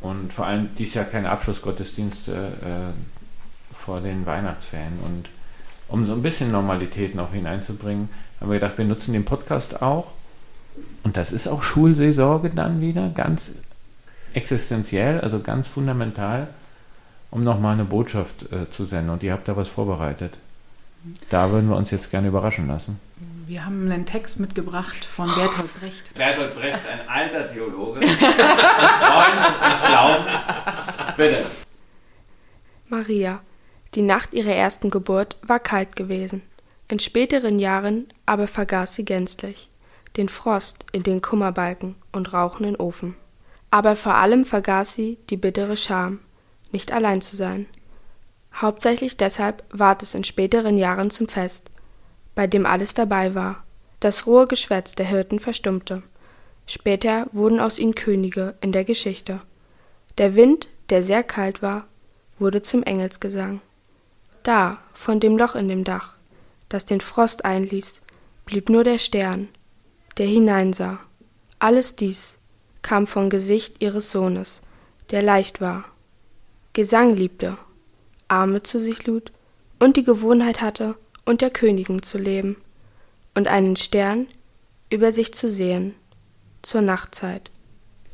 [0.00, 4.96] Und vor allem dies Jahr keine Abschlussgottesdienste äh, vor den Weihnachtsferien.
[5.04, 5.28] Und
[5.88, 10.12] um so ein bisschen Normalität noch hineinzubringen, haben wir gedacht, wir nutzen den Podcast auch.
[11.02, 13.54] Und das ist auch Schulseelsorge dann wieder, ganz
[14.34, 16.46] existenziell, also ganz fundamental,
[17.32, 19.10] um nochmal eine Botschaft äh, zu senden.
[19.10, 20.38] Und ihr habt da was vorbereitet.
[21.30, 23.00] Da würden wir uns jetzt gerne überraschen lassen.
[23.46, 26.14] Wir haben einen Text mitgebracht von Bertolt Brecht.
[26.18, 29.40] Bertolt Brecht, ein alter Theologe, ein Freund
[29.72, 30.40] des Glaubens.
[31.16, 31.46] Bitte.
[32.88, 33.40] Maria.
[33.94, 36.42] Die Nacht ihrer ersten Geburt war kalt gewesen.
[36.88, 39.68] In späteren Jahren aber vergaß sie gänzlich
[40.18, 43.14] den Frost in den Kummerbalken und rauchenden Ofen.
[43.70, 46.18] Aber vor allem vergaß sie die bittere Scham,
[46.72, 47.66] nicht allein zu sein.
[48.60, 51.70] Hauptsächlich deshalb ward es in späteren Jahren zum Fest,
[52.34, 53.62] bei dem alles dabei war.
[54.00, 56.02] Das rohe Geschwätz der Hirten verstummte.
[56.66, 59.40] Später wurden aus ihnen Könige in der Geschichte.
[60.18, 61.86] Der Wind, der sehr kalt war,
[62.38, 63.60] wurde zum Engelsgesang.
[64.42, 66.16] Da, von dem Loch in dem Dach,
[66.68, 68.02] das den Frost einließ,
[68.44, 69.48] blieb nur der Stern,
[70.16, 70.98] der hineinsah.
[71.60, 72.38] Alles dies
[72.82, 74.62] kam vom Gesicht ihres Sohnes,
[75.10, 75.84] der leicht war,
[76.72, 77.56] Gesang liebte
[78.28, 79.32] Arme zu sich lud
[79.78, 82.56] und die Gewohnheit hatte, unter Königen zu leben
[83.34, 84.26] und einen Stern
[84.90, 85.94] über sich zu sehen
[86.62, 87.50] zur Nachtzeit.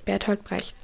[0.05, 0.75] Bertolt Brecht.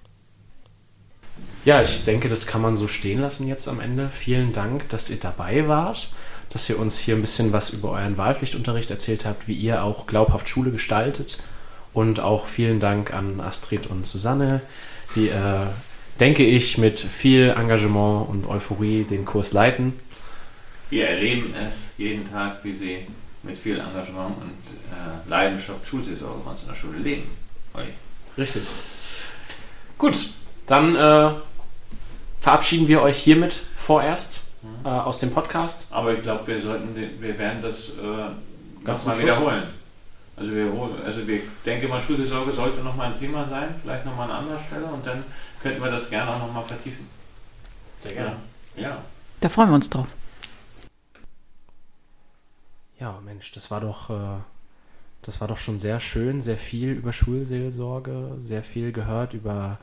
[1.65, 4.11] Ja, ich denke, das kann man so stehen lassen jetzt am Ende.
[4.17, 6.11] Vielen Dank, dass ihr dabei wart,
[6.51, 10.07] dass ihr uns hier ein bisschen was über euren Wahlpflichtunterricht erzählt habt, wie ihr auch
[10.07, 11.39] glaubhaft Schule gestaltet.
[11.93, 14.63] Und auch vielen Dank an Astrid und Susanne,
[15.17, 15.67] die äh,
[16.19, 19.93] denke ich, mit viel Engagement und Euphorie den Kurs leiten.
[20.91, 23.07] Wir erleben es jeden Tag, wie sie
[23.43, 24.51] mit viel Engagement und
[24.93, 27.23] äh, Leidenschaft Schulsaison bei uns in der Schule leben.
[27.75, 27.93] Olli.
[28.37, 28.63] Richtig.
[29.97, 30.31] Gut,
[30.67, 31.31] dann äh,
[32.41, 34.87] verabschieden wir euch hiermit vorerst mhm.
[34.87, 35.89] äh, aus dem Podcast.
[35.91, 39.65] Aber ich glaube, wir sollten, wir werden das äh, ganz mal wiederholen.
[40.37, 40.73] Also wir,
[41.05, 44.31] also wir denke mal, Schulsaison sollte noch mal ein Thema sein, vielleicht noch mal an
[44.31, 45.23] anderer Stelle und dann
[45.63, 47.07] könnten wir das gerne auch nochmal vertiefen.
[48.01, 48.37] Sehr gerne.
[48.77, 49.03] Ja.
[49.41, 50.09] Da freuen wir uns drauf.
[52.99, 54.39] Ja, Mensch, das war doch, äh,
[55.23, 59.79] das war doch schon sehr schön, sehr viel über Schulseelsorge, sehr viel gehört über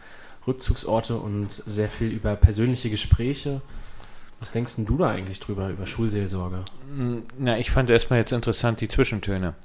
[0.46, 3.62] Rückzugsorte und sehr viel über persönliche Gespräche.
[4.40, 6.64] Was denkst du da eigentlich drüber, über Schulseelsorge?
[7.40, 9.56] Na, ich fand erstmal jetzt interessant die Zwischentöne.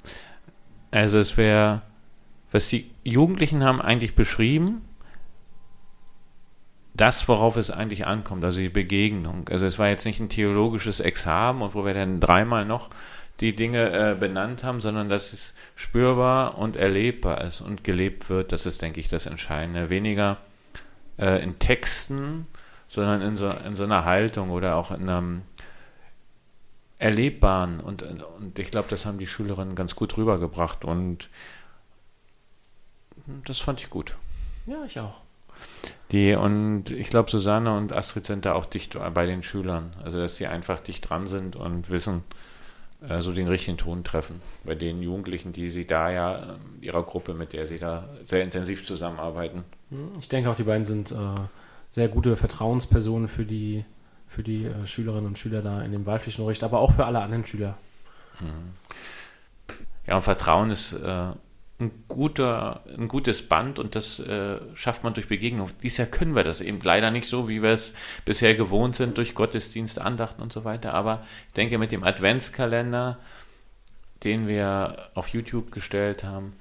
[0.89, 1.83] Also es wäre,
[2.51, 4.81] was die Jugendlichen haben eigentlich beschrieben,
[6.93, 9.47] das, worauf es eigentlich ankommt, also die Begegnung.
[9.49, 12.89] Also es war jetzt nicht ein theologisches Examen und wo wir dann dreimal noch
[13.39, 18.51] die Dinge äh, benannt haben, sondern dass es spürbar und erlebbar ist und gelebt wird.
[18.51, 19.89] Das ist, denke ich, das Entscheidende.
[19.89, 20.37] Weniger
[21.17, 22.45] äh, in Texten,
[22.87, 25.41] sondern in so, in so einer Haltung oder auch in einem
[26.99, 27.79] erlebbaren.
[27.79, 31.27] Und, und ich glaube, das haben die Schülerinnen ganz gut rübergebracht und
[33.45, 34.15] das fand ich gut.
[34.67, 35.22] Ja, ich auch.
[36.11, 39.95] Die, und ich glaube, Susanne und Astrid sind da auch dicht bei den Schülern.
[40.03, 42.23] Also, dass sie einfach dicht dran sind und wissen,
[43.07, 47.03] äh, so den richtigen Ton treffen bei den Jugendlichen, die sie da ja, äh, ihrer
[47.03, 49.63] Gruppe, mit der sie da sehr intensiv zusammenarbeiten.
[49.89, 51.15] Hm, ich denke auch, die beiden sind äh,
[51.89, 53.83] sehr gute Vertrauenspersonen für die,
[54.27, 57.45] für die äh, Schülerinnen und Schüler da in dem Wahlpflichtenunterricht, aber auch für alle anderen
[57.45, 57.77] Schüler.
[58.39, 58.73] Mhm.
[60.07, 61.27] Ja, und Vertrauen ist äh,
[61.83, 65.69] ein, guter, ein gutes Band und das äh, schafft man durch Begegnung.
[65.81, 67.93] Dieses Jahr können wir das eben leider nicht so, wie wir es
[68.25, 70.93] bisher gewohnt sind, durch Gottesdienst, Andachten und so weiter.
[70.93, 73.19] Aber ich denke, mit dem Adventskalender,
[74.23, 76.53] den wir auf YouTube gestellt haben,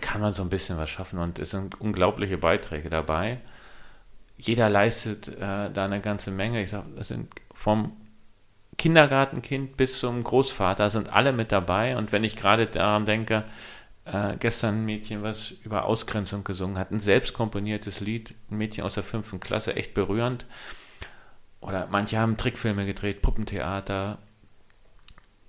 [0.00, 3.40] kann man so ein bisschen was schaffen und es sind unglaubliche Beiträge dabei.
[4.36, 6.62] Jeder leistet äh, da eine ganze Menge.
[6.62, 7.92] Ich sage, das sind vom
[8.78, 11.96] Kindergartenkind bis zum Großvater sind alle mit dabei.
[11.96, 13.44] Und wenn ich gerade daran denke,
[14.06, 18.84] äh, gestern ein Mädchen, was über Ausgrenzung gesungen hat, ein selbst komponiertes Lied, ein Mädchen
[18.84, 20.46] aus der fünften Klasse, echt berührend.
[21.60, 24.18] Oder manche haben Trickfilme gedreht, Puppentheater.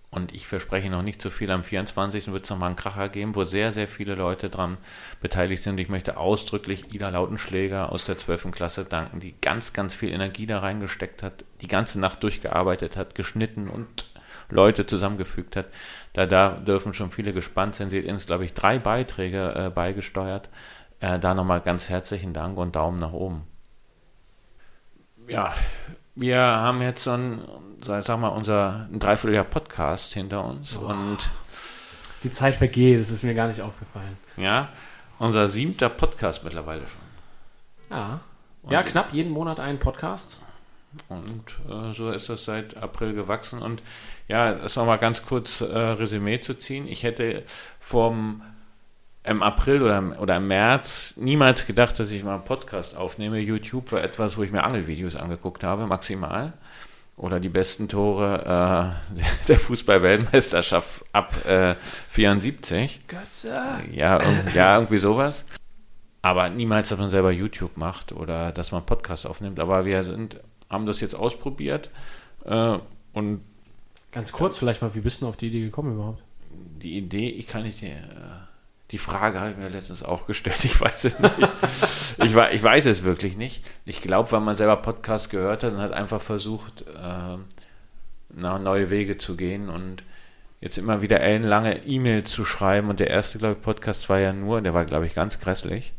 [0.10, 1.52] Und ich verspreche noch nicht zu viel.
[1.52, 2.32] Am 24.
[2.32, 4.78] wird es nochmal einen Kracher geben, wo sehr, sehr viele Leute dran
[5.22, 5.80] beteiligt sind.
[5.80, 8.50] Ich möchte ausdrücklich Ida Lautenschläger aus der 12.
[8.50, 13.13] Klasse danken, die ganz, ganz viel Energie da reingesteckt hat, die ganze Nacht durchgearbeitet hat,
[13.13, 14.08] geschnitten und
[14.50, 15.67] Leute zusammengefügt hat.
[16.13, 17.89] Da, da dürfen schon viele gespannt sein.
[17.89, 20.50] Sie hat uns, glaube ich, drei Beiträge äh, beigesteuert.
[21.00, 23.43] Äh, da nochmal ganz herzlichen Dank und Daumen nach oben.
[25.28, 25.54] Ja,
[26.15, 27.41] wir haben jetzt so ein,
[27.82, 30.88] sag mal, unser ein Dreivierteljahr Podcast hinter uns oh.
[30.88, 31.17] und
[32.24, 34.17] die Zeit vergeht, das ist mir gar nicht aufgefallen.
[34.38, 34.70] Ja,
[35.20, 37.96] unser siebter Podcast mittlerweile schon.
[37.96, 38.20] Ja,
[38.63, 40.41] und ja knapp jeden Monat einen Podcast.
[41.10, 43.62] Und äh, so ist das seit April gewachsen.
[43.62, 43.82] Und
[44.28, 46.88] ja, das nochmal ganz kurz äh, Resümee zu ziehen.
[46.88, 47.44] Ich hätte
[47.80, 48.42] vom
[49.28, 53.40] im April oder, oder im März niemals gedacht, dass ich mal einen Podcast aufnehme.
[53.40, 56.54] YouTube war etwas, wo ich mir Angelvideos angeguckt habe, maximal.
[57.18, 61.76] Oder die besten Tore äh, der Fußball-Weltmeisterschaft ab äh,
[62.10, 63.08] 74.
[63.08, 63.60] Götze.
[63.92, 64.22] Ja,
[64.54, 65.46] ja, irgendwie sowas.
[66.22, 69.60] Aber niemals, dass man selber YouTube macht oder dass man Podcast aufnimmt.
[69.60, 71.90] Aber wir sind, haben das jetzt ausprobiert
[72.46, 72.78] äh,
[73.14, 73.42] und
[74.12, 76.24] Ganz kurz vielleicht mal, wie bist du auf die Idee gekommen überhaupt?
[76.82, 77.98] Die Idee, ich kann nicht, äh,
[78.92, 81.34] die Frage habe ich mir letztens auch gestellt, ich weiß es nicht.
[82.24, 83.64] ich, ich weiß es wirklich nicht.
[83.86, 87.38] Ich glaube, weil man selber Podcast gehört hat und hat einfach versucht, äh,
[88.34, 90.04] nach neue Wege zu gehen und
[90.62, 94.34] jetzt immer wieder ellenlange E-Mails zu schreiben und der erste, glaube ich, Podcast war ja
[94.34, 95.94] nur, der war, glaube ich, ganz grässlich.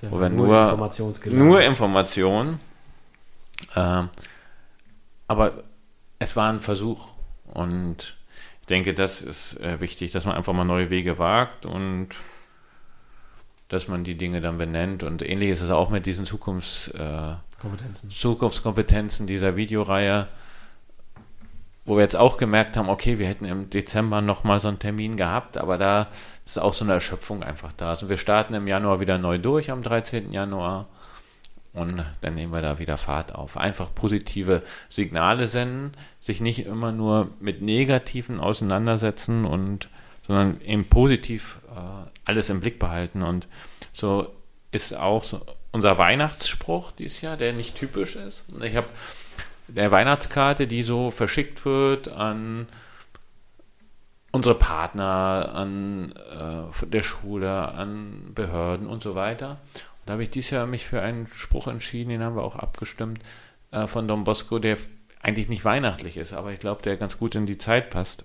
[0.00, 0.78] Der wo wir nur,
[1.26, 2.60] nur Information.
[3.74, 4.04] Äh,
[5.26, 5.62] aber
[6.18, 7.10] es war ein Versuch
[7.46, 8.16] und
[8.60, 12.08] ich denke, das ist äh, wichtig, dass man einfach mal neue Wege wagt und
[13.68, 15.02] dass man die Dinge dann benennt.
[15.02, 17.34] Und ähnlich ist es auch mit diesen Zukunfts, äh,
[18.10, 20.26] Zukunftskompetenzen dieser Videoreihe,
[21.84, 25.16] wo wir jetzt auch gemerkt haben, okay, wir hätten im Dezember nochmal so einen Termin
[25.16, 26.08] gehabt, aber da
[26.44, 27.90] ist auch so eine Erschöpfung einfach da.
[27.90, 30.32] Also wir starten im Januar wieder neu durch, am 13.
[30.32, 30.86] Januar
[31.72, 33.56] und dann nehmen wir da wieder Fahrt auf.
[33.56, 39.88] Einfach positive Signale senden, sich nicht immer nur mit Negativen auseinandersetzen und
[40.26, 43.22] sondern eben positiv äh, alles im Blick behalten.
[43.22, 43.48] Und
[43.92, 44.30] so
[44.70, 45.40] ist auch so
[45.72, 48.44] unser Weihnachtsspruch dieses Jahr, der nicht typisch ist.
[48.62, 48.88] Ich habe
[49.68, 52.68] der Weihnachtskarte, die so verschickt wird an
[54.32, 59.58] unsere Partner, an äh, der Schule, an Behörden und so weiter.
[60.08, 63.20] Da habe ich dieses Jahr mich für einen Spruch entschieden, den haben wir auch abgestimmt,
[63.72, 64.78] äh, von Don Bosco, der
[65.20, 68.24] eigentlich nicht weihnachtlich ist, aber ich glaube, der ganz gut in die Zeit passt.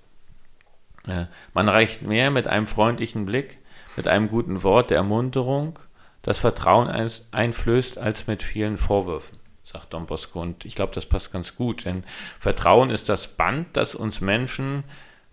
[1.10, 3.58] Äh, man reicht mehr mit einem freundlichen Blick,
[3.98, 5.78] mit einem guten Wort der Ermunterung,
[6.22, 6.88] das Vertrauen
[7.32, 10.42] einflößt, als mit vielen Vorwürfen, sagt Don Bosco.
[10.42, 12.06] Und ich glaube, das passt ganz gut, denn
[12.40, 14.86] Vertrauen ist das Band, das uns Menschen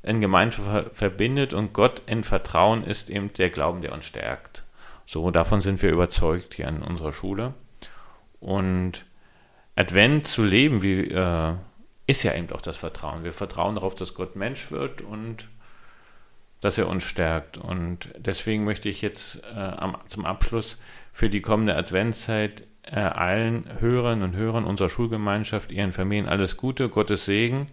[0.02, 4.64] in Gemeinschaft verbindet und Gott in Vertrauen ist eben der Glauben, der uns stärkt.
[5.12, 7.54] So, davon sind wir überzeugt hier an unserer Schule.
[8.38, 9.06] Und
[9.74, 11.54] Advent zu leben, wie, äh,
[12.06, 13.24] ist ja eben auch das Vertrauen.
[13.24, 15.48] Wir vertrauen darauf, dass Gott Mensch wird und
[16.60, 17.58] dass er uns stärkt.
[17.58, 20.78] Und deswegen möchte ich jetzt äh, am, zum Abschluss
[21.12, 26.88] für die kommende Adventszeit äh, allen Hörern und Hörern unserer Schulgemeinschaft, ihren Familien alles Gute,
[26.88, 27.66] Gottes Segen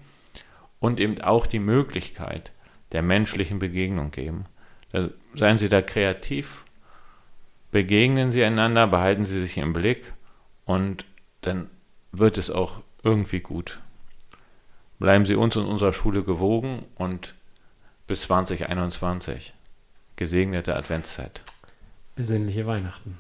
[0.80, 2.52] und eben auch die Möglichkeit
[2.94, 4.46] der menschlichen Begegnung geben.
[4.92, 6.64] Da, seien Sie da kreativ
[7.72, 10.14] begegnen sie einander, behalten sie sich im Blick
[10.66, 11.06] und
[11.42, 11.68] dann
[12.12, 13.80] wird es auch irgendwie gut.
[15.00, 17.36] Bleiben Sie uns und unserer Schule gewogen und
[18.08, 19.54] bis 2021.
[20.16, 21.44] Gesegnete Adventszeit.
[22.16, 23.18] Besinnliche Weihnachten.